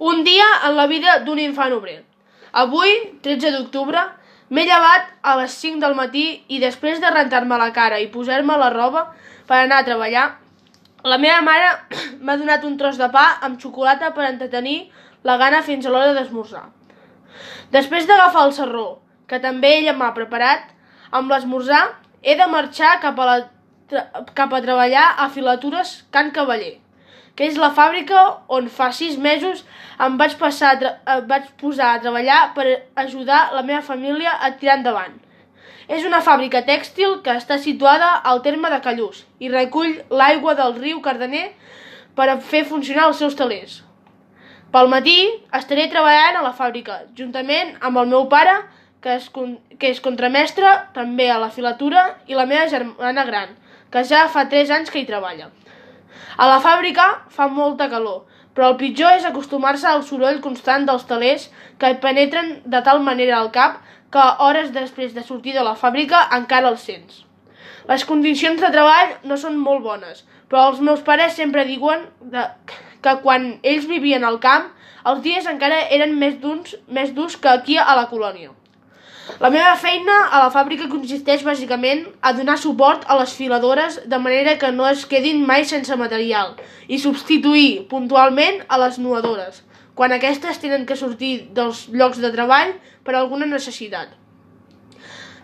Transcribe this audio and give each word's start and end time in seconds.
Un 0.00 0.24
dia 0.24 0.44
en 0.64 0.76
la 0.76 0.86
vida 0.86 1.18
d'un 1.26 1.38
infant 1.38 1.74
obrer. 1.76 1.98
Avui, 2.56 2.92
13 3.20 3.50
d'octubre, 3.52 4.00
m'he 4.48 4.62
llevat 4.64 5.10
a 5.20 5.34
les 5.36 5.52
5 5.60 5.76
del 5.82 5.92
matí 5.98 6.22
i 6.48 6.60
després 6.62 7.02
de 7.02 7.10
rentar-me 7.12 7.58
la 7.60 7.68
cara 7.76 7.98
i 8.00 8.08
posar-me 8.14 8.56
la 8.56 8.70
roba 8.72 9.02
per 9.44 9.58
anar 9.58 9.82
a 9.82 9.86
treballar, 9.90 10.24
la 11.04 11.20
meva 11.20 11.44
mare 11.44 11.68
m'ha 12.24 12.38
donat 12.40 12.64
un 12.64 12.80
tros 12.80 12.96
de 12.96 13.10
pa 13.12 13.26
amb 13.44 13.60
xocolata 13.60 14.14
per 14.16 14.24
entretenir 14.30 14.78
la 15.22 15.36
gana 15.36 15.60
fins 15.68 15.84
a 15.84 15.92
l'hora 15.92 16.16
d'esmorzar. 16.16 16.64
Després 17.76 18.08
d'agafar 18.08 18.48
el 18.48 18.56
serró, 18.56 18.88
que 19.28 19.36
també 19.44 19.76
ella 19.82 19.98
m'ha 20.00 20.14
preparat, 20.16 20.64
amb 21.12 21.28
l'esmorzar 21.28 21.86
he 22.22 22.40
de 22.40 22.48
marxar 22.48 22.96
cap 23.04 23.20
a, 23.20 23.32
la, 23.34 24.04
cap 24.32 24.48
a 24.48 24.64
treballar 24.64 25.10
a 25.20 25.28
Filatures 25.28 25.98
Can 26.08 26.32
Cavaller 26.32 26.78
que 27.40 27.46
és 27.48 27.56
la 27.56 27.70
fàbrica 27.72 28.22
on 28.52 28.66
fa 28.68 28.90
sis 28.92 29.14
mesos 29.16 29.62
em 30.04 30.18
vaig, 30.20 30.34
passar 30.36 30.74
em 30.76 30.88
eh, 30.92 31.20
vaig 31.24 31.46
posar 31.56 31.94
a 31.94 32.00
treballar 32.02 32.40
per 32.52 32.66
ajudar 33.00 33.38
la 33.54 33.62
meva 33.64 33.80
família 33.80 34.34
a 34.44 34.50
tirar 34.60 34.74
endavant. 34.76 35.14
És 35.88 36.04
una 36.04 36.20
fàbrica 36.20 36.60
tèxtil 36.66 37.14
que 37.24 37.32
està 37.40 37.56
situada 37.56 38.10
al 38.32 38.42
terme 38.44 38.68
de 38.68 38.80
Callús 38.84 39.22
i 39.40 39.48
recull 39.48 39.94
l'aigua 40.12 40.52
del 40.58 40.76
riu 40.76 41.00
Cardener 41.00 41.46
per 42.14 42.26
a 42.28 42.36
fer 42.50 42.60
funcionar 42.68 43.06
els 43.08 43.22
seus 43.24 43.38
talers. 43.38 43.78
Pel 44.70 44.92
matí 44.92 45.16
estaré 45.56 45.88
treballant 45.88 46.42
a 46.42 46.44
la 46.44 46.52
fàbrica, 46.60 47.06
juntament 47.16 47.72
amb 47.80 48.02
el 48.02 48.12
meu 48.12 48.28
pare, 48.28 48.58
que 49.00 49.16
és, 49.16 49.32
que 49.32 49.94
és 49.94 50.04
contramestre, 50.04 50.76
també 50.92 51.32
a 51.32 51.40
la 51.40 51.48
filatura, 51.48 52.04
i 52.28 52.36
la 52.36 52.44
meva 52.44 52.68
germana 52.68 53.24
gran, 53.24 53.56
que 53.88 54.04
ja 54.04 54.26
fa 54.28 54.44
3 54.52 54.76
anys 54.76 54.92
que 54.92 55.00
hi 55.00 55.08
treballa. 55.08 55.48
A 56.36 56.48
la 56.50 56.58
fàbrica 56.64 57.06
fa 57.30 57.48
molta 57.48 57.88
calor, 57.92 58.24
però 58.54 58.72
el 58.72 58.76
pitjor 58.80 59.16
és 59.18 59.26
acostumar-se 59.28 59.88
al 59.88 60.02
soroll 60.06 60.40
constant 60.44 60.86
dels 60.88 61.06
talers 61.08 61.48
que 61.78 61.94
penetren 62.02 62.60
de 62.64 62.82
tal 62.86 63.02
manera 63.06 63.38
al 63.38 63.50
cap 63.54 63.80
que 64.12 64.26
hores 64.46 64.72
després 64.74 65.14
de 65.14 65.22
sortir 65.22 65.54
de 65.54 65.64
la 65.66 65.76
fàbrica 65.78 66.26
encara 66.36 66.72
els 66.72 66.84
sents. 66.86 67.24
Les 67.88 68.04
condicions 68.04 68.60
de 68.60 68.70
treball 68.74 69.16
no 69.24 69.38
són 69.40 69.56
molt 69.58 69.82
bones, 69.86 70.24
però 70.50 70.68
els 70.70 70.80
meus 70.84 71.02
pares 71.06 71.36
sempre 71.38 71.64
diuen 71.64 72.04
de, 72.20 72.44
que 73.02 73.16
quan 73.24 73.52
ells 73.62 73.86
vivien 73.90 74.26
al 74.26 74.40
camp, 74.42 74.70
els 75.10 75.22
dies 75.24 75.46
encara 75.48 75.86
eren 75.96 76.16
més, 76.18 76.36
més 76.88 77.14
durs 77.16 77.36
que 77.36 77.48
aquí 77.48 77.78
a 77.78 77.94
la 77.96 78.08
colònia. 78.10 78.50
La 79.38 79.50
meva 79.52 79.76
feina 79.78 80.16
a 80.32 80.42
la 80.42 80.50
fàbrica 80.50 80.88
consisteix 80.90 81.44
bàsicament 81.46 82.06
a 82.20 82.32
donar 82.34 82.56
suport 82.58 83.04
a 83.06 83.16
les 83.20 83.32
filadores 83.36 84.00
de 84.10 84.18
manera 84.18 84.56
que 84.58 84.72
no 84.72 84.88
es 84.88 85.06
quedin 85.06 85.44
mai 85.46 85.64
sense 85.64 85.96
material 85.96 86.56
i 86.88 86.98
substituir 86.98 87.86
puntualment 87.90 88.64
a 88.68 88.80
les 88.82 88.98
nuadores 88.98 89.62
quan 89.94 90.14
aquestes 90.16 90.58
tenen 90.62 90.86
que 90.88 90.96
sortir 90.96 91.50
dels 91.52 91.84
llocs 91.92 92.18
de 92.22 92.30
treball 92.32 92.70
per 93.04 93.14
alguna 93.18 93.46
necessitat. 93.46 94.14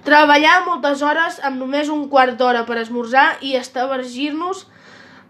Treballar 0.07 0.63
moltes 0.65 1.03
hores 1.03 1.41
amb 1.45 1.61
només 1.61 1.91
un 1.93 2.07
quart 2.09 2.39
d'hora 2.41 2.63
per 2.65 2.79
esmorzar 2.81 3.27
i 3.43 3.57
estavergir-nos 3.59 4.65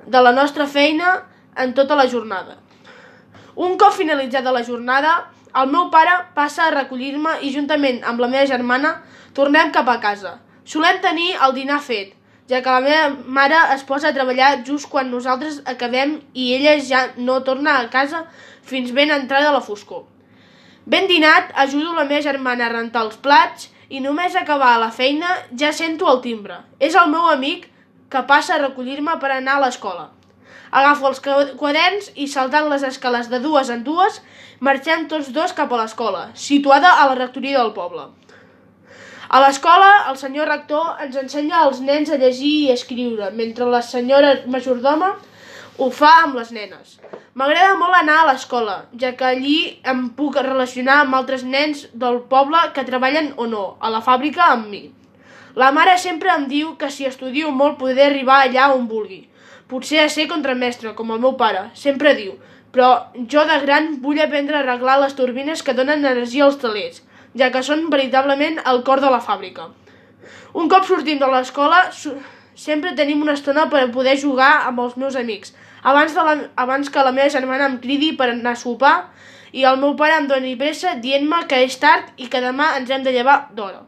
de 0.06 0.20
la 0.22 0.32
nostra 0.36 0.68
feina 0.70 1.16
en 1.56 1.72
tota 1.74 1.96
la 1.98 2.06
jornada. 2.12 2.58
Un 3.56 3.78
cop 3.80 3.96
finalitzada 3.96 4.52
la 4.52 4.62
jornada, 4.62 5.14
el 5.60 5.70
meu 5.72 5.88
pare 5.92 6.14
passa 6.36 6.66
a 6.66 6.74
recollir-me 6.74 7.38
i 7.46 7.52
juntament 7.54 8.02
amb 8.04 8.20
la 8.20 8.28
meva 8.32 8.46
germana 8.48 8.96
tornem 9.36 9.72
cap 9.72 9.88
a 9.88 10.00
casa. 10.02 10.38
Solem 10.66 10.98
tenir 11.04 11.36
el 11.46 11.54
dinar 11.56 11.78
fet, 11.84 12.16
ja 12.50 12.60
que 12.62 12.72
la 12.72 12.82
meva 12.82 13.06
mare 13.38 13.60
es 13.74 13.84
posa 13.86 14.10
a 14.10 14.16
treballar 14.16 14.64
just 14.66 14.90
quan 14.90 15.10
nosaltres 15.10 15.62
acabem 15.64 16.18
i 16.34 16.52
ella 16.56 16.76
ja 16.90 17.06
no 17.16 17.40
torna 17.46 17.78
a 17.78 17.88
casa 17.90 18.26
fins 18.66 18.92
ben 18.92 19.14
entrada 19.14 19.54
la 19.54 19.62
foscor. 19.62 20.04
Ben 20.86 21.08
dinat, 21.10 21.50
ajudo 21.54 21.94
la 21.94 22.04
meva 22.04 22.22
germana 22.22 22.66
a 22.66 22.74
rentar 22.74 23.06
els 23.06 23.16
plats 23.18 23.70
i 23.88 24.02
només 24.02 24.36
acabar 24.36 24.76
la 24.78 24.90
feina 24.90 25.32
ja 25.58 25.72
sento 25.72 26.10
el 26.12 26.20
timbre. 26.22 26.60
És 26.78 26.94
el 26.94 27.10
meu 27.10 27.30
amic 27.30 27.66
que 28.10 28.22
passa 28.26 28.54
a 28.54 28.62
recollir-me 28.62 29.16
per 29.22 29.32
anar 29.34 29.56
a 29.56 29.64
l'escola. 29.66 30.10
Agafo 30.70 31.08
els 31.12 31.20
quaderns 31.60 32.10
i 32.14 32.26
saltant 32.26 32.68
les 32.70 32.82
escales 32.82 33.30
de 33.30 33.40
dues 33.40 33.70
en 33.70 33.84
dues, 33.86 34.20
marxem 34.60 35.06
tots 35.08 35.32
dos 35.32 35.52
cap 35.52 35.72
a 35.72 35.82
l'escola, 35.82 36.30
situada 36.34 36.96
a 37.00 37.06
la 37.10 37.18
rectoria 37.18 37.58
del 37.58 37.74
poble. 37.76 38.08
A 39.28 39.40
l'escola, 39.42 39.90
el 40.10 40.18
senyor 40.18 40.46
rector 40.48 41.00
ens 41.02 41.16
ensenya 41.18 41.62
als 41.62 41.80
nens 41.82 42.10
a 42.10 42.18
llegir 42.18 42.52
i 42.66 42.74
escriure, 42.74 43.32
mentre 43.34 43.66
la 43.66 43.82
senyora 43.82 44.36
majordoma 44.46 45.16
ho 45.78 45.88
fa 45.90 46.12
amb 46.22 46.38
les 46.38 46.52
nenes. 46.54 46.98
M'agrada 47.36 47.74
molt 47.76 47.96
anar 47.98 48.20
a 48.20 48.28
l'escola, 48.30 48.76
ja 49.00 49.10
que 49.18 49.26
allí 49.28 49.56
em 49.92 50.06
puc 50.18 50.38
relacionar 50.40 51.00
amb 51.02 51.18
altres 51.18 51.42
nens 51.44 51.82
del 51.92 52.22
poble 52.30 52.62
que 52.72 52.86
treballen 52.86 53.34
o 53.36 53.48
no, 53.50 53.64
a 53.80 53.90
la 53.92 54.00
fàbrica 54.00 54.46
amb 54.54 54.70
mi. 54.70 54.86
La 55.56 55.72
mare 55.72 55.98
sempre 55.98 56.32
em 56.32 56.46
diu 56.48 56.74
que 56.80 56.88
si 56.92 57.04
estudio 57.08 57.50
molt 57.50 57.76
podré 57.82 58.06
arribar 58.06 58.42
allà 58.44 58.70
on 58.76 58.86
vulgui. 58.88 59.24
Potser 59.66 60.04
a 60.04 60.10
ser 60.12 60.28
contramestre, 60.30 60.94
com 60.94 61.10
el 61.10 61.18
meu 61.22 61.34
pare, 61.40 61.64
sempre 61.74 62.14
diu, 62.14 62.36
però 62.74 62.90
jo 63.32 63.42
de 63.48 63.56
gran 63.64 63.96
vull 64.02 64.20
aprendre 64.22 64.58
a 64.58 64.62
arreglar 64.62 65.00
les 65.00 65.16
turbines 65.18 65.62
que 65.66 65.74
donen 65.74 66.04
energia 66.04 66.44
als 66.46 66.60
telers, 66.62 67.02
ja 67.34 67.50
que 67.50 67.62
són 67.66 67.88
veritablement 67.90 68.60
el 68.62 68.82
cor 68.86 69.02
de 69.02 69.10
la 69.10 69.22
fàbrica. 69.24 69.70
Un 70.54 70.70
cop 70.72 70.86
sortim 70.88 71.18
de 71.18 71.30
l'escola, 71.32 71.80
sempre 72.54 72.94
tenim 72.98 73.24
una 73.26 73.34
estona 73.36 73.66
per 73.72 73.88
poder 73.96 74.14
jugar 74.22 74.52
amb 74.68 74.84
els 74.84 74.94
meus 75.02 75.18
amics, 75.18 75.52
abans, 75.82 76.14
de 76.14 76.28
la, 76.28 76.36
abans 76.66 76.90
que 76.90 77.04
la 77.04 77.14
meva 77.16 77.32
germana 77.32 77.66
em 77.72 77.80
cridi 77.82 78.14
per 78.16 78.30
anar 78.30 78.54
a 78.54 78.62
sopar 78.62 78.94
i 79.52 79.66
el 79.66 79.82
meu 79.82 79.98
pare 79.98 80.20
em 80.20 80.30
doni 80.30 80.56
pressa 80.60 80.94
dient-me 81.02 81.42
que 81.50 81.64
és 81.66 81.76
tard 81.82 82.14
i 82.16 82.30
que 82.32 82.42
demà 82.44 82.74
ens 82.78 82.90
hem 82.90 83.04
de 83.06 83.14
llevar 83.14 83.38
d'hora. 83.56 83.84